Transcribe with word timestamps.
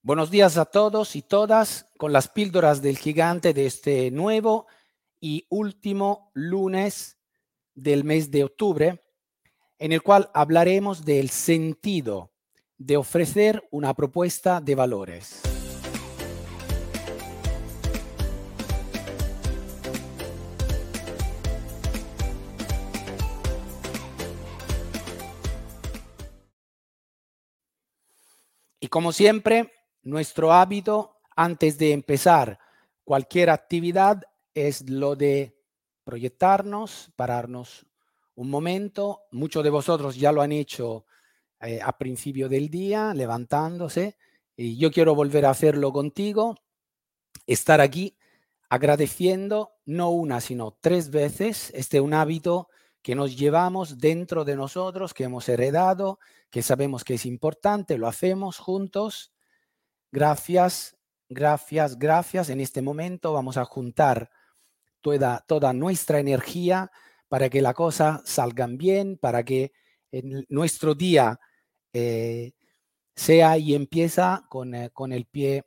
Buenos 0.00 0.30
días 0.30 0.56
a 0.56 0.64
todos 0.64 1.16
y 1.16 1.22
todas 1.22 1.90
con 1.98 2.12
las 2.12 2.28
píldoras 2.28 2.80
del 2.80 2.96
gigante 2.96 3.52
de 3.52 3.66
este 3.66 4.12
nuevo 4.12 4.68
y 5.20 5.44
último 5.50 6.30
lunes 6.34 7.18
del 7.74 8.04
mes 8.04 8.30
de 8.30 8.44
octubre, 8.44 9.02
en 9.76 9.90
el 9.90 10.00
cual 10.00 10.30
hablaremos 10.34 11.04
del 11.04 11.30
sentido 11.30 12.30
de 12.78 12.96
ofrecer 12.96 13.66
una 13.72 13.92
propuesta 13.92 14.60
de 14.60 14.76
valores. 14.76 15.42
Y 28.78 28.86
como 28.86 29.10
siempre, 29.10 29.72
nuestro 30.08 30.52
hábito 30.52 31.16
antes 31.36 31.76
de 31.76 31.92
empezar 31.92 32.58
cualquier 33.04 33.50
actividad 33.50 34.22
es 34.54 34.88
lo 34.88 35.16
de 35.16 35.56
proyectarnos, 36.02 37.12
pararnos 37.14 37.86
un 38.34 38.48
momento. 38.48 39.24
Muchos 39.32 39.62
de 39.62 39.70
vosotros 39.70 40.16
ya 40.16 40.32
lo 40.32 40.40
han 40.40 40.52
hecho 40.52 41.04
eh, 41.60 41.80
a 41.82 41.96
principio 41.98 42.48
del 42.48 42.70
día, 42.70 43.12
levantándose. 43.12 44.16
Y 44.56 44.78
yo 44.78 44.90
quiero 44.90 45.14
volver 45.14 45.44
a 45.44 45.50
hacerlo 45.50 45.92
contigo, 45.92 46.56
estar 47.46 47.80
aquí 47.80 48.16
agradeciendo 48.70 49.72
no 49.84 50.10
una, 50.10 50.40
sino 50.40 50.76
tres 50.80 51.10
veces. 51.10 51.70
Este 51.74 51.98
es 51.98 52.02
un 52.02 52.14
hábito 52.14 52.68
que 53.02 53.14
nos 53.14 53.36
llevamos 53.36 53.98
dentro 53.98 54.44
de 54.44 54.56
nosotros, 54.56 55.12
que 55.12 55.24
hemos 55.24 55.48
heredado, 55.48 56.18
que 56.50 56.62
sabemos 56.62 57.04
que 57.04 57.14
es 57.14 57.26
importante, 57.26 57.98
lo 57.98 58.08
hacemos 58.08 58.58
juntos 58.58 59.32
Gracias, 60.10 60.96
gracias, 61.28 61.98
gracias. 61.98 62.48
En 62.48 62.60
este 62.60 62.82
momento 62.82 63.32
vamos 63.32 63.56
a 63.56 63.64
juntar 63.64 64.30
toda, 65.00 65.44
toda 65.46 65.72
nuestra 65.72 66.18
energía 66.18 66.90
para 67.28 67.50
que 67.50 67.60
la 67.60 67.74
cosa 67.74 68.22
salgan 68.24 68.78
bien, 68.78 69.18
para 69.18 69.44
que 69.44 69.72
nuestro 70.48 70.94
día 70.94 71.38
eh, 71.92 72.52
sea 73.14 73.58
y 73.58 73.74
empieza 73.74 74.46
con, 74.48 74.74
eh, 74.74 74.90
con 74.90 75.12
el 75.12 75.26
pie 75.26 75.64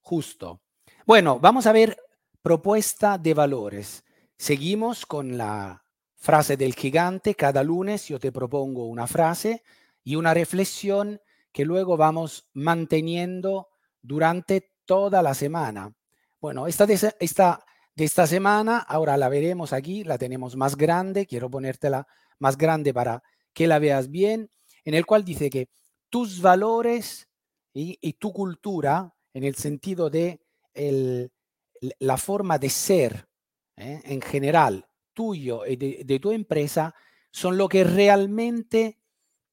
justo. 0.00 0.60
Bueno, 1.06 1.38
vamos 1.38 1.66
a 1.66 1.72
ver 1.72 1.96
propuesta 2.42 3.16
de 3.16 3.34
valores. 3.34 4.04
Seguimos 4.36 5.06
con 5.06 5.38
la 5.38 5.84
frase 6.16 6.56
del 6.56 6.74
gigante. 6.74 7.34
Cada 7.34 7.62
lunes 7.62 8.08
yo 8.08 8.18
te 8.18 8.32
propongo 8.32 8.86
una 8.86 9.06
frase 9.06 9.62
y 10.04 10.16
una 10.16 10.34
reflexión 10.34 11.20
que 11.52 11.64
luego 11.64 11.96
vamos 11.96 12.48
manteniendo 12.52 13.68
durante 14.02 14.72
toda 14.84 15.22
la 15.22 15.34
semana. 15.34 15.94
Bueno, 16.40 16.66
esta 16.66 16.86
de, 16.86 17.14
esta 17.20 17.64
esta 18.04 18.26
semana, 18.26 18.78
ahora 18.78 19.16
la 19.16 19.28
veremos 19.28 19.72
aquí, 19.72 20.04
la 20.04 20.18
tenemos 20.18 20.56
más 20.56 20.76
grande, 20.76 21.26
quiero 21.26 21.50
ponértela 21.50 22.06
más 22.38 22.56
grande 22.56 22.94
para 22.94 23.22
que 23.52 23.66
la 23.66 23.78
veas 23.78 24.10
bien, 24.10 24.50
en 24.84 24.94
el 24.94 25.04
cual 25.04 25.24
dice 25.24 25.50
que 25.50 25.68
tus 26.08 26.40
valores 26.40 27.28
y, 27.72 28.12
tu 28.14 28.32
cultura, 28.32 29.14
en 29.34 29.44
el 29.44 29.54
sentido 29.54 30.10
de 30.10 30.40
la 32.00 32.16
forma 32.16 32.58
de 32.58 32.70
ser 32.70 33.28
¿eh? 33.76 34.00
en 34.04 34.20
general, 34.20 34.86
tuyo 35.12 35.66
y 35.66 35.76
de 35.76 36.20
tu 36.20 36.30
empresa, 36.30 36.94
son 37.30 37.56
lo 37.56 37.68
que 37.68 37.84
realmente 37.84 38.98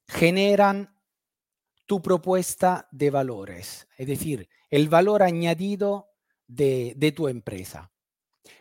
generan 0.07 0.94
tu 1.85 2.01
propuesta 2.01 2.87
de 2.91 3.09
valores, 3.09 3.87
es 3.97 4.07
decir, 4.07 4.49
el 4.69 4.89
valor 4.89 5.23
añadido 5.23 6.09
de, 6.47 7.13
tu 7.15 7.27
empresa. 7.27 7.91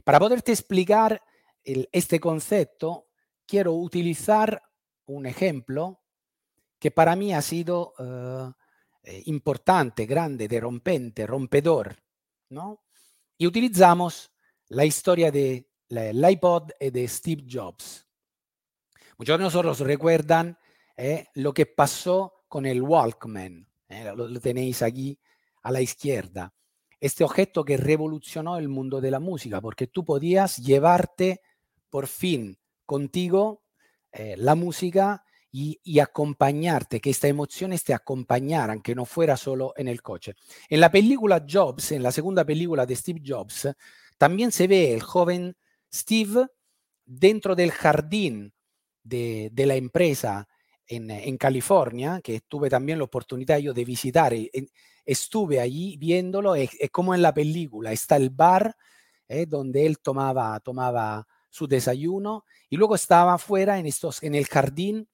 Para 0.04 0.18
poderte 0.18 0.52
explicar 0.52 1.22
este 1.62 2.20
concepto, 2.20 3.08
quiero 3.46 3.72
utilizar 3.74 4.62
un 5.06 5.26
ejemplo 5.26 6.02
que 6.78 6.90
para 6.90 7.16
mí 7.16 7.32
ha 7.32 7.40
sido 7.40 7.94
eh, 7.98 8.52
eh, 9.04 9.22
importante, 9.26 10.06
grande, 10.06 10.48
de 10.48 10.60
rompente, 10.60 11.26
rompedor, 11.26 11.96
¿no? 12.50 12.82
Y 13.38 13.46
utilizamos 13.46 14.30
la 14.68 14.84
historia 14.84 15.30
de 15.30 15.66
iPod 15.88 16.70
y 16.78 16.90
de 16.90 17.08
Steve 17.08 17.44
Jobs. 17.50 18.06
Muchos 19.16 19.38
de 19.38 19.44
nosotros 19.44 19.80
recuerdan 19.80 20.58
eh, 20.96 21.28
lo 21.34 21.54
que 21.54 21.66
pasó 21.66 22.33
con 22.48 22.66
el 22.66 22.82
Walkman. 22.82 23.66
Eh, 23.88 24.12
lo, 24.16 24.40
tenéis 24.40 24.82
aquí 24.82 25.18
a 25.62 25.70
la 25.70 25.80
izquierda. 25.80 26.52
Este 27.00 27.24
objeto 27.24 27.64
que 27.64 27.76
revolucionó 27.76 28.56
el 28.56 28.68
mundo 28.68 29.00
de 29.00 29.10
la 29.10 29.20
música, 29.20 29.60
porque 29.60 29.86
tú 29.86 30.04
podías 30.04 30.56
llevarte 30.58 31.40
por 31.90 32.06
fin 32.06 32.58
contigo 32.86 33.62
eh, 34.12 34.36
la 34.38 34.54
música 34.54 35.24
y, 35.56 36.00
acompañarte, 36.00 37.00
que 37.00 37.10
esta 37.10 37.28
emociones 37.28 37.84
te 37.84 37.94
acompañaran, 37.94 38.82
que 38.82 38.96
no 38.96 39.04
fuera 39.04 39.36
solo 39.36 39.72
en 39.76 39.86
el 39.86 40.02
coche. 40.02 40.34
En 40.68 40.80
la 40.80 40.90
película 40.90 41.46
Jobs, 41.48 41.92
en 41.92 42.02
la 42.02 42.10
segunda 42.10 42.44
película 42.44 42.84
de 42.84 42.96
Steve 42.96 43.22
Jobs, 43.24 43.68
también 44.18 44.50
se 44.50 44.66
ve 44.66 44.92
el 44.92 45.00
joven 45.00 45.56
Steve 45.92 46.48
dentro 47.04 47.54
del 47.54 47.70
jardín 47.70 48.52
de, 49.04 49.48
de 49.52 49.66
la 49.66 49.76
empresa 49.76 50.48
en, 50.86 51.36
California, 51.38 52.20
que 52.22 52.40
tuve 52.40 52.68
también 52.68 52.98
la 52.98 53.04
oportunidad 53.04 53.58
yo 53.58 53.72
de 53.72 53.84
visitar, 53.84 54.32
y, 54.32 54.50
estuve 55.04 55.60
allí 55.60 55.96
viéndolo, 55.96 56.54
es, 56.54 56.70
como 56.90 57.14
en 57.14 57.22
la 57.22 57.34
película, 57.34 57.92
está 57.92 58.16
el 58.16 58.30
bar 58.30 58.76
eh, 59.28 59.46
donde 59.46 59.86
él 59.86 59.98
tomaba, 59.98 60.58
tomaba 60.60 61.26
su 61.50 61.66
desayuno 61.66 62.44
y 62.68 62.76
luego 62.76 62.94
estaba 62.94 63.34
afuera 63.34 63.78
en, 63.78 63.86
estos, 63.86 64.22
en 64.22 64.34
el 64.34 64.46
jardín, 64.46 65.08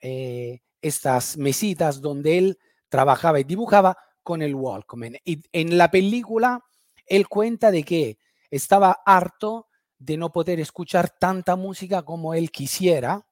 eh, 0.00 0.60
estas 0.80 1.36
mesitas 1.36 2.00
donde 2.00 2.38
él 2.38 2.58
trabajaba 2.88 3.40
y 3.40 3.44
dibujaba 3.44 3.96
con 4.22 4.42
el 4.42 4.54
Walkman. 4.54 5.16
Y 5.24 5.42
en 5.52 5.76
la 5.76 5.90
película, 5.90 6.64
él 7.06 7.28
cuenta 7.28 7.70
de 7.70 7.82
que 7.82 8.18
estaba 8.50 9.02
harto 9.04 9.68
de 9.98 10.16
no 10.16 10.30
poder 10.32 10.60
escuchar 10.60 11.10
tanta 11.18 11.56
música 11.56 12.02
como 12.02 12.34
él 12.34 12.50
quisiera, 12.50 13.26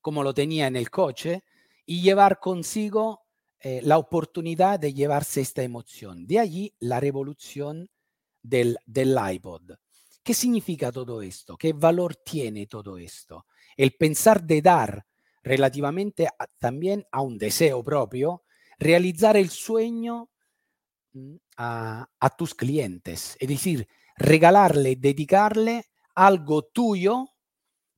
como 0.00 0.22
lo 0.22 0.34
tenía 0.34 0.66
en 0.66 0.76
el 0.76 0.90
coche, 0.90 1.44
y 1.86 2.02
llevar 2.02 2.38
consigo 2.38 3.22
eh, 3.60 3.80
la 3.82 3.98
oportunidad 3.98 4.80
de 4.80 4.94
llevarse 4.94 5.40
esta 5.40 5.62
emoción. 5.62 6.26
De 6.26 6.38
allí 6.38 6.74
la 6.78 7.00
revolución 7.00 7.90
del, 8.42 8.78
del 8.86 9.16
iPod. 9.32 9.72
¿Qué 10.22 10.34
significa 10.34 10.92
todo 10.92 11.20
esto? 11.20 11.56
¿Qué 11.56 11.72
valor 11.72 12.16
tiene 12.16 12.66
todo 12.66 12.96
esto? 12.96 13.46
El 13.76 13.92
pensar 13.92 14.42
de 14.42 14.62
dar 14.62 15.06
relativamente 15.42 16.28
también 16.58 17.06
a 17.10 17.20
un 17.22 17.38
deseo 17.38 17.82
propio, 17.82 18.44
realizar 18.78 19.36
el 19.36 19.50
sueño 19.50 20.30
mm, 21.12 21.36
a, 21.56 22.08
a, 22.18 22.30
tus 22.30 22.54
clientes, 22.54 23.36
es 23.40 23.48
decir, 23.48 23.88
regalarle, 24.16 24.96
dedicarle 24.96 25.86
algo 26.14 26.62
tuyo 26.62 27.30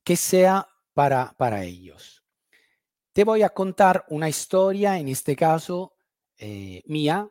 que 0.03 0.15
sea 0.15 0.67
para, 0.93 1.33
para 1.37 1.63
ellos. 1.63 2.23
Te 3.13 3.23
voy 3.23 3.43
a 3.43 3.49
contar 3.49 4.05
una 4.09 4.27
historia, 4.27 4.97
en 4.97 5.07
este 5.07 5.35
caso 5.35 5.93
eh, 6.37 6.81
mía, 6.85 7.29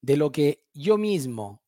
de 0.00 0.16
lo 0.16 0.30
que 0.30 0.64
yo 0.72 0.96
mismo 0.96 1.62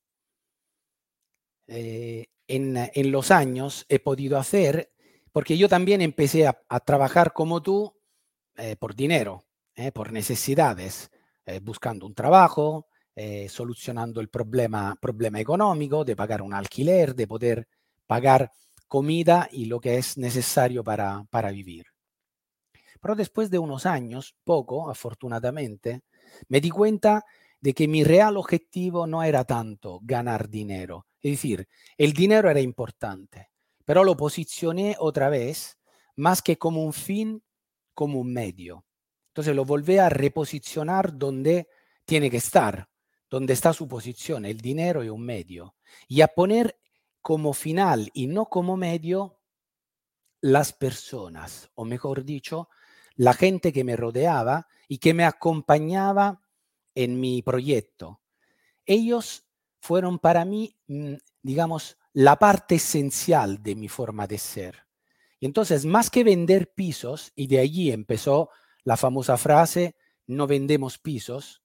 eh, 1.66 2.26
en, 2.46 2.76
en, 2.76 3.10
los 3.10 3.30
años 3.30 3.86
he 3.88 3.98
podido 3.98 4.38
hacer, 4.38 4.92
porque 5.32 5.58
yo 5.58 5.68
también 5.68 6.00
empecé 6.00 6.46
a, 6.46 6.80
trabajar 6.80 7.32
como 7.32 7.60
tú 7.60 7.96
eh, 8.56 8.76
por 8.76 8.94
dinero, 8.94 9.44
por 9.92 10.12
necesidades, 10.12 11.10
buscando 11.62 12.06
un 12.06 12.14
trabajo, 12.14 12.86
solucionando 13.48 14.20
el 14.20 14.28
problema, 14.28 14.96
problema 15.00 15.40
económico 15.40 16.04
de 16.04 16.14
pagar 16.14 16.42
un 16.42 16.54
alquiler, 16.54 17.16
de 17.16 17.26
poder 17.26 17.66
pagar 18.06 18.52
comida 18.88 19.48
y 19.50 19.66
lo 19.66 19.80
que 19.80 19.96
es 19.96 20.16
necesario 20.18 20.84
para, 20.84 21.24
para 21.30 21.50
vivir. 21.50 21.86
Pero 23.00 23.14
después 23.14 23.50
de 23.50 23.58
unos 23.58 23.86
años, 23.86 24.34
poco 24.44 24.88
afortunadamente, 24.88 26.02
me 26.48 26.60
di 26.60 26.70
cuenta 26.70 27.24
de 27.60 27.74
que 27.74 27.88
mi 27.88 28.04
real 28.04 28.36
objetivo 28.36 29.06
no 29.06 29.22
era 29.22 29.44
tanto 29.44 30.00
ganar 30.02 30.48
dinero. 30.48 31.06
Es 31.20 31.32
decir, 31.32 31.66
el 31.96 32.12
dinero 32.12 32.50
era 32.50 32.60
importante, 32.60 33.50
pero 33.84 34.04
lo 34.04 34.16
posicioné 34.16 34.96
otra 34.98 35.28
vez 35.28 35.78
más 36.16 36.42
que 36.42 36.58
como 36.58 36.84
un 36.84 36.92
fin, 36.92 37.42
como 37.94 38.20
un 38.20 38.32
medio. 38.32 38.84
Entonces 39.28 39.56
lo 39.56 39.64
volví 39.64 39.98
a 39.98 40.08
reposicionar 40.08 41.16
donde 41.16 41.68
tiene 42.04 42.30
que 42.30 42.36
estar, 42.36 42.88
donde 43.30 43.54
está 43.54 43.72
su 43.72 43.88
posición, 43.88 44.44
el 44.44 44.58
dinero 44.60 45.02
es 45.02 45.10
un 45.10 45.24
medio, 45.24 45.74
y 46.06 46.20
a 46.20 46.28
poner 46.28 46.78
como 47.24 47.54
final 47.54 48.10
y 48.12 48.26
no 48.26 48.50
como 48.50 48.76
medio 48.76 49.38
las 50.42 50.74
personas, 50.74 51.70
o 51.74 51.86
mejor 51.86 52.26
dicho, 52.26 52.68
la 53.16 53.32
gente 53.32 53.72
que 53.72 53.82
me 53.82 53.96
rodeaba 53.96 54.68
y 54.88 54.98
que 54.98 55.14
me 55.14 55.24
acompañaba 55.24 56.42
en 56.94 57.18
mi 57.18 57.40
proyecto, 57.40 58.20
ellos 58.84 59.48
fueron 59.80 60.18
para 60.18 60.44
mí, 60.44 60.76
mm, 60.86 61.14
digamos, 61.40 61.96
la 62.12 62.36
parte 62.36 62.74
esencial 62.74 63.62
de 63.62 63.74
mi 63.74 63.88
forma 63.88 64.26
de 64.26 64.36
ser. 64.36 64.84
Y 65.40 65.46
entonces, 65.46 65.86
más 65.86 66.10
que 66.10 66.24
vender 66.24 66.74
pisos, 66.74 67.32
y 67.34 67.46
de 67.46 67.60
allí 67.60 67.90
empezó 67.90 68.50
la 68.82 68.98
famosa 68.98 69.38
frase, 69.38 69.96
no 70.26 70.46
vendemos 70.46 70.98
pisos, 70.98 71.62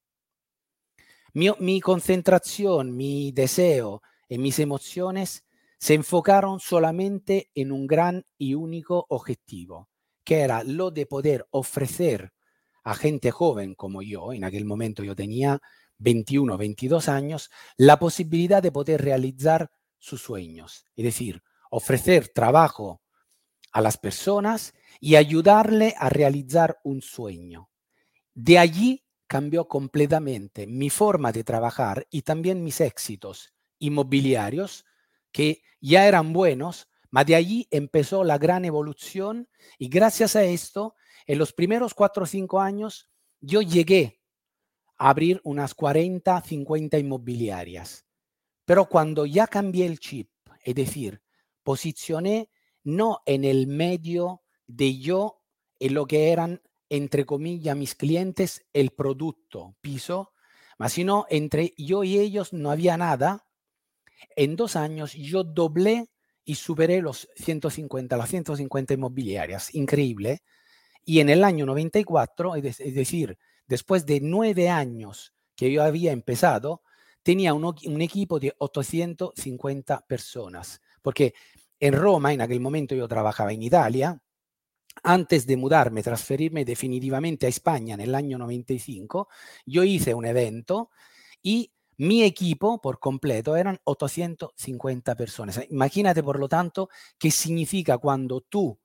mi, 1.34 1.80
concentración, 1.82 2.96
mi 2.96 3.30
deseo 3.32 4.02
y 4.26 4.38
mis 4.38 4.58
emociones 4.58 5.44
se 5.80 5.94
enfocaron 5.94 6.60
solamente 6.60 7.50
en 7.54 7.72
un 7.72 7.86
gran 7.86 8.26
y 8.36 8.54
único 8.54 9.06
objetivo, 9.08 9.88
que 10.24 10.40
era 10.40 10.62
lo 10.62 10.90
de 10.90 11.06
poder 11.06 11.46
ofrecer 11.50 12.32
a 12.84 12.94
gente 12.94 13.30
joven 13.30 13.74
como 13.74 14.02
yo, 14.02 14.34
en 14.34 14.44
aquel 14.44 14.66
momento 14.66 15.02
yo 15.02 15.16
tenía 15.16 15.60
21, 15.98 16.58
22 16.58 17.08
años, 17.08 17.50
la 17.78 17.98
posibilidad 17.98 18.62
de 18.62 18.72
poder 18.72 19.02
realizar 19.02 19.70
sus 19.98 20.20
sueños, 20.20 20.84
es 20.96 21.04
decir, 21.04 21.42
ofrecer 21.70 22.28
trabajo 22.28 23.00
a 23.72 23.80
las 23.80 23.96
personas 23.96 24.74
y 25.00 25.16
ayudarle 25.16 25.94
a 25.98 26.10
realizar 26.10 26.78
un 26.84 27.00
sueño. 27.00 27.70
De 28.34 28.58
allí 28.58 29.04
cambió 29.26 29.66
completamente 29.66 30.66
mi 30.66 30.90
forma 30.90 31.32
de 31.32 31.44
trabajar 31.44 32.06
y 32.10 32.22
también 32.22 32.64
mis 32.64 32.80
éxitos 32.82 33.54
inmobiliarios, 33.78 34.84
que 35.32 35.62
ya 35.80 36.06
eran 36.06 36.32
buenos, 36.32 36.88
pero 37.10 37.24
de 37.24 37.34
allí 37.34 37.68
empezó 37.70 38.24
la 38.24 38.38
gran 38.38 38.64
evolución 38.64 39.48
y 39.78 39.88
gracias 39.88 40.36
a 40.36 40.44
esto, 40.44 40.94
en 41.26 41.38
los 41.38 41.52
primeros 41.52 41.94
cuatro 41.94 42.24
o 42.24 42.26
cinco 42.26 42.60
años, 42.60 43.08
yo 43.40 43.62
llegué 43.62 44.20
a 44.96 45.10
abrir 45.10 45.40
unas 45.44 45.74
40, 45.74 46.40
50 46.40 46.98
inmobiliarias. 46.98 48.06
Pero 48.64 48.86
cuando 48.86 49.26
ya 49.26 49.46
cambié 49.46 49.86
el 49.86 49.98
chip, 49.98 50.30
es 50.62 50.74
decir, 50.74 51.22
posicioné 51.62 52.50
no 52.84 53.20
en 53.26 53.44
el 53.44 53.66
medio 53.66 54.42
de 54.66 54.98
yo 54.98 55.42
en 55.78 55.94
lo 55.94 56.06
que 56.06 56.30
eran 56.30 56.62
entre 56.90 57.24
comillas, 57.24 57.76
mis 57.76 57.94
clientes 57.94 58.66
el 58.72 58.90
producto 58.90 59.76
piso, 59.80 60.32
mas 60.76 60.92
sino 60.92 61.24
entre 61.30 61.72
yo 61.78 62.04
y 62.04 62.18
ellos 62.18 62.52
no 62.52 62.70
había 62.70 62.96
nada. 62.96 63.46
En 64.36 64.56
dos 64.56 64.76
años 64.76 65.12
yo 65.14 65.44
doblé 65.44 66.08
y 66.44 66.54
superé 66.54 67.00
los 67.02 67.28
150, 67.36 68.16
las 68.16 68.28
150 68.28 68.94
inmobiliarias, 68.94 69.74
increíble. 69.74 70.42
Y 71.04 71.20
en 71.20 71.28
el 71.28 71.44
año 71.44 71.66
94, 71.66 72.56
es 72.56 72.94
decir, 72.94 73.38
después 73.66 74.06
de 74.06 74.20
nueve 74.20 74.68
años 74.68 75.32
que 75.56 75.70
yo 75.70 75.82
había 75.82 76.12
empezado, 76.12 76.82
tenía 77.22 77.54
un, 77.54 77.64
un 77.64 78.00
equipo 78.00 78.40
de 78.40 78.54
850 78.58 80.06
personas, 80.06 80.80
porque 81.02 81.34
en 81.78 81.94
Roma, 81.94 82.32
en 82.32 82.40
aquel 82.40 82.60
momento 82.60 82.94
yo 82.94 83.08
trabajaba 83.08 83.52
en 83.52 83.62
Italia, 83.62 84.20
antes 85.02 85.46
de 85.46 85.56
mudarme, 85.56 86.02
transferirme 86.02 86.64
definitivamente 86.64 87.46
a 87.46 87.48
España 87.48 87.94
en 87.94 88.00
el 88.00 88.14
año 88.14 88.38
95, 88.38 89.28
yo 89.66 89.84
hice 89.84 90.14
un 90.14 90.26
evento 90.26 90.90
y 91.42 91.72
mi 92.00 92.22
equipo 92.22 92.80
por 92.80 92.98
completo 92.98 93.56
eran 93.56 93.78
850 93.84 95.14
personas. 95.16 95.60
Imagínate, 95.68 96.22
por 96.22 96.38
lo 96.38 96.48
tanto, 96.48 96.88
qué 97.18 97.30
significa 97.30 97.98
cuando 97.98 98.40
tú 98.40 98.80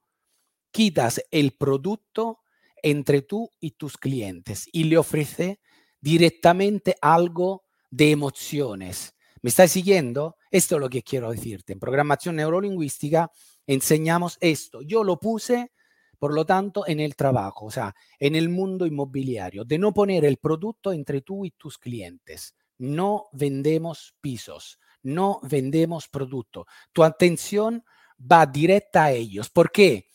quitas 0.70 1.24
el 1.32 1.54
producto 1.54 2.42
entre 2.84 3.22
tú 3.22 3.50
y 3.62 3.72
tus 3.72 3.98
clientes 3.98 4.68
y 4.70 4.84
le 4.84 4.98
ofreces 4.98 5.60
directamente 6.02 6.98
algo 7.02 7.64
de 7.90 8.12
emociones. 8.12 9.16
¿Me 9.42 9.50
estás 9.50 9.72
siguiendo? 9.72 10.36
Esto 10.52 10.76
es 10.76 10.82
lo 10.82 10.90
que 10.90 11.02
quiero 11.02 11.32
decirte. 11.32 11.72
En 11.72 11.80
programación 11.80 12.36
neurolingüística 12.36 13.32
enseñamos 13.66 14.38
esto. 14.42 14.82
Yo 14.82 15.06
lo 15.06 15.22
puse 15.22 15.72
por 16.20 16.34
lo 16.34 16.46
tanto, 16.46 16.88
en 16.88 17.00
el 17.00 17.16
trabajo, 17.16 17.66
o 17.66 17.72
sea, 17.72 17.94
en 18.20 18.36
el 18.36 18.50
mundo 18.50 18.86
inmobiliario, 18.86 19.64
de 19.64 19.78
no 19.78 19.94
poner 19.94 20.26
el 20.26 20.38
producto 20.38 20.92
entre 20.92 21.22
tú 21.22 21.46
y 21.46 21.52
tus 21.52 21.78
clientes. 21.78 22.56
No 22.78 23.28
vendemos 23.32 24.16
pisos, 24.22 24.80
no 25.02 25.40
vendemos 25.44 26.08
producto. 26.08 26.66
Tu 26.92 27.04
atención 27.04 27.84
va 28.20 28.46
directa 28.46 29.06
a 29.06 29.12
ellos. 29.12 29.50
¿Por 29.50 29.72
qué? 29.72 30.08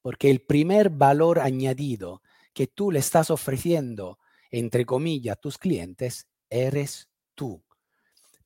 Porque 0.00 0.30
el 0.30 0.42
primer 0.42 0.90
valor 0.90 1.38
añadido 1.38 2.22
que 2.52 2.66
tú 2.66 2.90
le 2.90 2.98
estás 2.98 3.30
ofreciendo, 3.30 4.18
entre 4.50 4.84
comillas, 4.84 5.36
a 5.36 5.40
tus 5.40 5.58
clientes, 5.58 6.28
eres 6.50 7.08
tú. 7.34 7.62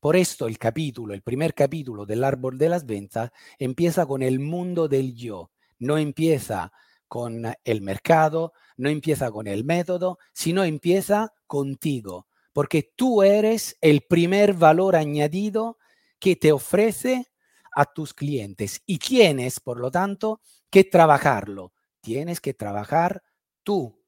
Por 0.00 0.16
esto 0.16 0.46
el 0.46 0.58
capítulo, 0.58 1.14
el 1.14 1.22
primer 1.22 1.54
capítulo 1.54 2.06
del 2.06 2.22
árbol 2.22 2.58
de 2.58 2.68
las 2.68 2.86
ventas, 2.86 3.30
empieza 3.58 4.06
con 4.06 4.22
el 4.22 4.38
mundo 4.38 4.88
del 4.88 5.14
yo. 5.14 5.50
No 5.78 5.98
empieza 5.98 6.72
con 7.08 7.44
el 7.64 7.82
mercado, 7.82 8.52
no 8.76 8.88
empieza 8.88 9.30
con 9.30 9.46
el 9.46 9.64
método, 9.64 10.18
sino 10.32 10.64
empieza 10.64 11.32
contigo, 11.46 12.26
porque 12.56 12.94
tú 12.96 13.22
eres 13.22 13.76
el 13.82 14.06
primer 14.08 14.54
valor 14.54 14.96
añadido 14.96 15.76
que 16.18 16.36
te 16.36 16.52
ofrece 16.52 17.26
a 17.74 17.84
tus 17.84 18.14
clientes 18.14 18.80
y 18.86 18.96
tienes, 18.98 19.60
por 19.60 19.78
lo 19.78 19.90
tanto, 19.90 20.40
que 20.70 20.84
trabajarlo. 20.84 21.74
Tienes 22.00 22.40
que 22.40 22.54
trabajar 22.54 23.22
tú 23.62 24.02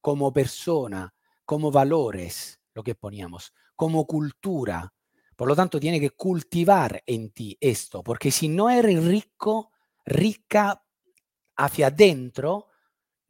como 0.00 0.32
persona, 0.32 1.12
como 1.44 1.70
valores, 1.70 2.58
lo 2.72 2.82
que 2.82 2.94
poníamos, 2.94 3.52
como 3.76 4.06
cultura. 4.06 4.94
Por 5.36 5.48
lo 5.48 5.54
tanto, 5.54 5.78
tiene 5.78 6.00
que 6.00 6.12
cultivar 6.12 7.02
en 7.04 7.32
ti 7.32 7.58
esto, 7.60 8.02
porque 8.02 8.30
si 8.30 8.48
no 8.48 8.70
eres 8.70 9.04
rico, 9.04 9.72
rica 10.06 10.82
hacia 11.54 11.88
adentro, 11.88 12.68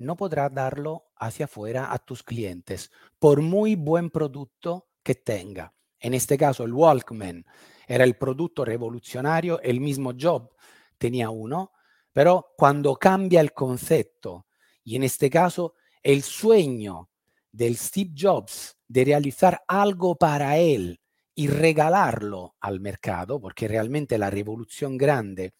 no 0.01 0.17
podrás 0.17 0.53
darlo 0.53 1.11
hacia 1.17 1.45
afuera 1.45 1.93
a 1.93 1.99
tus 1.99 2.23
clientes, 2.23 2.91
por 3.19 3.43
muy 3.43 3.77
buen 3.77 4.11
producto 4.11 4.89
que 5.03 5.15
tenga. 5.15 5.75
En 5.99 6.15
este 6.15 6.39
caso, 6.39 6.65
el 6.65 6.73
Walkman 6.73 7.45
era 7.87 8.05
el 8.05 8.17
producto 8.17 8.65
revolucionario, 8.65 9.61
el 9.61 9.81
mismo 9.81 10.13
Job 10.19 10.51
tenía 10.97 11.29
uno, 11.31 11.73
pero 12.13 12.55
cuando 12.57 12.97
cambia 12.97 13.41
el 13.41 13.53
concepto, 13.53 14.47
y 14.83 14.97
en 14.97 15.05
este 15.05 15.29
caso 15.29 15.75
el 16.03 16.23
sueño 16.23 17.11
del 17.53 17.77
Steve 17.77 18.13
Jobs 18.17 18.79
de 18.89 19.05
realizar 19.05 19.63
algo 19.69 20.17
para 20.17 20.57
él 20.57 21.01
y 21.35 21.49
regalarlo 21.49 22.57
al 22.61 22.81
mercado, 22.81 23.41
porque 23.41 23.69
realmente 23.69 24.17
la 24.19 24.31
revolución 24.31 24.97
grande 24.97 25.53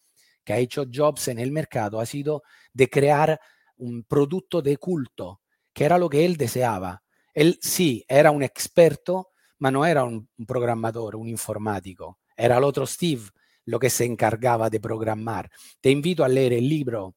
que 0.43 0.53
ha 0.53 0.57
hecho 0.57 0.85
Jobs 0.91 1.27
en 1.27 1.37
el 1.37 1.51
mercado 1.51 1.99
ha 1.99 2.05
sido 2.05 2.43
de 2.73 2.89
crear 2.89 3.39
un 3.81 4.03
producto 4.03 4.61
de 4.61 4.77
culto, 4.77 5.41
que 5.73 5.85
era 5.85 5.97
lo 5.97 6.09
que 6.09 6.25
él 6.25 6.37
deseaba. 6.37 7.03
Él 7.33 7.57
sí, 7.61 8.05
era 8.07 8.31
un 8.31 8.43
experto, 8.43 9.29
pero 9.59 9.71
no 9.71 9.85
era 9.85 10.03
un, 10.03 10.29
programador, 10.47 11.15
un 11.15 11.27
informático. 11.27 12.19
Era 12.35 12.57
el 12.57 12.63
otro 12.63 12.85
Steve 12.85 13.23
lo 13.65 13.79
que 13.79 13.89
se 13.89 14.05
encargaba 14.05 14.69
de 14.69 14.79
programar. 14.79 15.49
Te 15.79 15.89
invito 15.89 16.23
a 16.23 16.27
leer 16.27 16.53
el 16.53 16.67
libro 16.67 17.15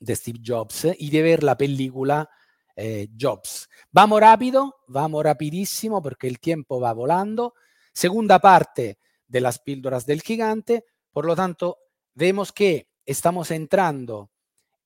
de 0.00 0.14
Steve 0.14 0.40
Jobs 0.44 0.88
y 0.98 1.10
de 1.10 1.22
ver 1.22 1.42
la 1.42 1.56
película 1.56 2.28
eh, 2.76 3.08
Jobs. 3.18 3.68
Vamos 3.90 4.20
rápido, 4.20 4.76
vamos 4.86 5.24
rapidísimo 5.24 6.00
porque 6.00 6.28
el 6.28 6.38
tiempo 6.38 6.80
va 6.80 6.92
volando. 6.92 7.54
Segunda 7.92 8.38
parte 8.38 8.98
de 9.26 9.40
las 9.40 9.58
píldoras 9.58 10.06
del 10.06 10.22
gigante. 10.22 10.84
Por 11.10 11.24
lo 11.24 11.34
tanto, 11.34 11.78
vemos 12.14 12.52
que 12.52 12.88
estamos 13.04 13.50
entrando 13.50 14.30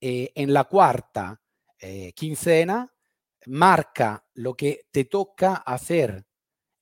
eh, 0.05 0.33
en 0.35 0.53
la 0.53 0.65
cuarta 0.65 1.41
eh, 1.79 2.13
quincena, 2.15 2.93
marca 3.47 4.27
lo 4.35 4.55
que 4.55 4.89
te 4.91 5.05
toca 5.05 5.55
hacer 5.55 6.27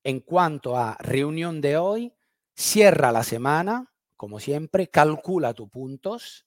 en 0.02 0.20
cuanto 0.20 0.74
a 0.74 0.96
reunión 0.98 1.60
de 1.60 1.76
hoy, 1.76 2.14
cierra 2.54 3.12
la 3.12 3.22
semana, 3.22 3.92
como 4.16 4.40
siempre, 4.40 4.88
calcula 4.88 5.52
tus 5.52 5.68
puntos, 5.68 6.46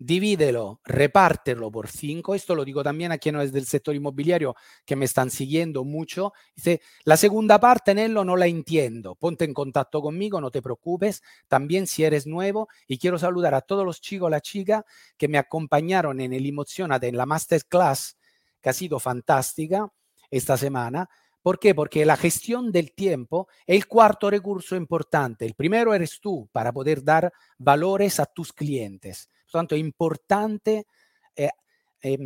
divídelo, 0.00 0.80
repártelo 0.82 1.70
por 1.70 1.86
cinco. 1.86 2.34
Esto 2.34 2.54
lo 2.54 2.64
digo 2.64 2.82
también 2.82 3.12
a 3.12 3.18
quienes 3.18 3.44
es 3.44 3.52
del 3.52 3.66
sector 3.66 3.94
inmobiliario 3.94 4.56
que 4.86 4.96
me 4.96 5.04
están 5.04 5.30
siguiendo 5.30 5.84
mucho. 5.84 6.32
Dice, 6.56 6.80
la 7.04 7.18
segunda 7.18 7.60
parte, 7.60 7.94
Nello, 7.94 8.24
no 8.24 8.34
la 8.34 8.46
entiendo. 8.46 9.14
Ponte 9.14 9.44
en 9.44 9.52
contacto 9.52 10.00
conmigo, 10.00 10.40
no 10.40 10.50
te 10.50 10.62
preocupes. 10.62 11.22
También 11.48 11.86
si 11.86 12.02
eres 12.02 12.26
nuevo 12.26 12.68
y 12.88 12.98
quiero 12.98 13.18
saludar 13.18 13.54
a 13.54 13.60
todos 13.60 13.84
los 13.84 14.00
chicos, 14.00 14.30
la 14.30 14.40
chica 14.40 14.86
que 15.18 15.28
me 15.28 15.36
acompañaron 15.36 16.20
en 16.20 16.32
el 16.32 16.46
Emocionate, 16.46 17.06
en 17.06 17.18
la 17.18 17.26
masterclass, 17.26 18.16
que 18.62 18.70
ha 18.70 18.72
sido 18.72 18.98
fantástica 18.98 19.92
esta 20.30 20.56
semana. 20.56 21.10
¿Por 21.42 21.58
qué? 21.58 21.74
Porque 21.74 22.06
la 22.06 22.16
gestión 22.16 22.72
del 22.72 22.92
tiempo 22.92 23.48
es 23.66 23.76
el 23.76 23.86
cuarto 23.86 24.30
recurso 24.30 24.76
importante. 24.76 25.44
El 25.44 25.54
primero 25.54 25.92
eres 25.92 26.20
tú 26.20 26.48
para 26.52 26.72
poder 26.72 27.04
dar 27.04 27.32
valores 27.58 28.18
a 28.18 28.26
tus 28.26 28.52
clientes. 28.52 29.28
Por 29.50 29.60
tanto, 29.60 29.74
es 29.74 29.80
importante 29.80 30.86
eh, 31.34 31.50
eh, 32.02 32.18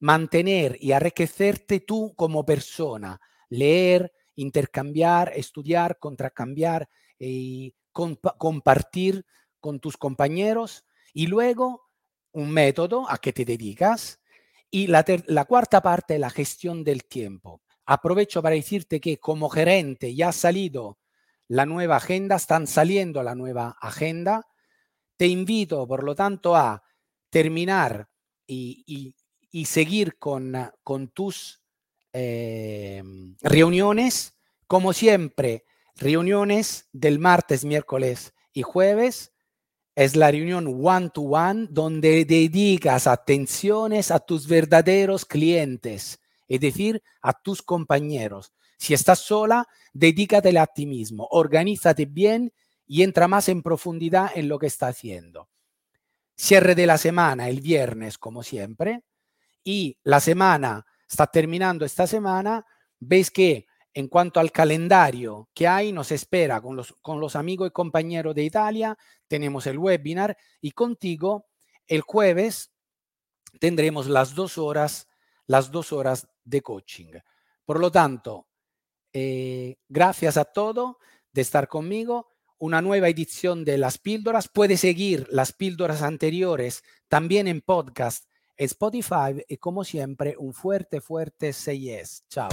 mantener 0.00 0.76
y 0.80 0.92
enriquecerte 0.92 1.80
tú 1.80 2.14
como 2.16 2.44
persona, 2.44 3.20
leer, 3.48 4.12
intercambiar, 4.36 5.32
estudiar, 5.36 5.98
contracambiar 5.98 6.88
y 7.18 7.74
compartir 7.92 9.24
con 9.60 9.80
tus 9.80 9.96
compañeros. 9.96 10.84
Y 11.12 11.26
luego 11.26 11.90
un 12.32 12.50
método 12.50 13.08
a 13.08 13.18
que 13.18 13.32
te 13.32 13.44
dedicas. 13.44 14.20
Y 14.70 14.86
la, 14.86 15.04
la 15.26 15.44
cuarta 15.44 15.82
parte, 15.82 16.18
la 16.18 16.30
gestión 16.30 16.82
del 16.82 17.04
tiempo. 17.04 17.60
Aprovecho 17.84 18.42
para 18.42 18.54
decirte 18.54 19.00
que 19.00 19.18
como 19.18 19.50
gerente 19.50 20.14
ya 20.14 20.30
ha 20.30 20.32
salido 20.32 20.98
la 21.48 21.66
nueva 21.66 21.96
agenda, 21.96 22.36
están 22.36 22.66
saliendo 22.66 23.22
la 23.22 23.34
nueva 23.34 23.76
agenda. 23.80 24.46
Te 25.22 25.28
invito, 25.28 25.86
por 25.86 26.02
lo 26.02 26.16
tanto, 26.16 26.56
a 26.56 26.82
terminar 27.30 28.08
y, 28.44 29.14
seguir 29.64 30.18
con, 30.18 30.52
tus 31.14 31.62
eh, 32.12 33.04
reuniones. 33.40 34.34
Como 34.66 34.92
siempre, 34.92 35.64
reuniones 35.94 36.88
del 36.92 37.20
martes, 37.20 37.64
miércoles 37.64 38.34
y 38.52 38.62
jueves. 38.62 39.32
Es 39.94 40.16
la 40.16 40.28
reunión 40.32 40.66
one-to-one 40.66 41.66
-one 41.66 41.68
donde 41.70 42.24
dedicas 42.24 43.06
atenciones 43.06 44.10
a 44.10 44.18
tus 44.18 44.48
verdaderos 44.48 45.24
clientes, 45.24 46.18
es 46.48 46.58
decir, 46.58 47.00
a 47.20 47.32
tus 47.32 47.62
compañeros. 47.62 48.52
Si 48.76 48.92
estás 48.92 49.20
sola, 49.20 49.68
dedícatele 49.92 50.58
a 50.58 50.66
ti 50.66 50.84
mismo, 50.84 51.28
organízate 51.30 52.06
bien 52.06 52.52
y 52.92 53.02
entra 53.02 53.26
más 53.26 53.48
en 53.48 53.62
profundidad 53.62 54.32
en 54.34 54.48
lo 54.48 54.58
que 54.58 54.66
está 54.66 54.88
haciendo. 54.88 55.48
Cierre 56.36 56.74
de 56.74 56.86
la 56.86 56.98
semana 56.98 57.48
el 57.48 57.62
viernes, 57.62 58.18
como 58.18 58.42
siempre, 58.42 59.02
y 59.64 59.96
la 60.02 60.20
semana 60.20 60.84
está 61.08 61.26
terminando 61.26 61.86
esta 61.86 62.06
semana. 62.06 62.66
Veis 63.00 63.30
que 63.30 63.64
en 63.94 64.08
cuanto 64.08 64.40
al 64.40 64.52
calendario 64.52 65.48
que 65.54 65.66
hay, 65.66 65.90
nos 65.90 66.12
espera 66.12 66.60
con 66.60 66.76
los, 66.76 66.92
con 67.00 67.18
los 67.18 67.34
amigos 67.34 67.68
y 67.68 67.70
compañeros 67.70 68.34
de 68.34 68.42
Italia, 68.42 68.98
tenemos 69.26 69.66
el 69.66 69.78
webinar 69.78 70.36
y 70.60 70.72
contigo 70.72 71.46
el 71.86 72.02
jueves 72.02 72.74
tendremos 73.58 74.06
las 74.06 74.34
dos 74.34 74.58
horas, 74.58 75.08
las 75.46 75.70
dos 75.70 75.94
horas 75.94 76.28
de 76.44 76.60
coaching. 76.60 77.12
Por 77.64 77.80
lo 77.80 77.90
tanto, 77.90 78.48
eh, 79.14 79.78
gracias 79.88 80.36
a 80.36 80.44
todo 80.44 80.98
de 81.32 81.40
estar 81.40 81.68
conmigo. 81.68 82.31
Una 82.62 82.80
nueva 82.80 83.08
edición 83.08 83.64
de 83.64 83.76
las 83.76 83.98
píldoras. 83.98 84.46
Puede 84.46 84.76
seguir 84.76 85.26
las 85.32 85.52
píldoras 85.52 86.00
anteriores 86.00 86.84
también 87.08 87.48
en 87.48 87.60
podcast 87.60 88.26
Spotify 88.56 89.42
y 89.48 89.56
como 89.56 89.82
siempre 89.82 90.36
un 90.38 90.54
fuerte, 90.54 91.00
fuerte 91.00 91.52
6 91.52 92.26
Chao. 92.28 92.50